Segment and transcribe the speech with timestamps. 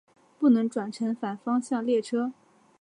[0.39, 2.33] 不能转乘反方向列车。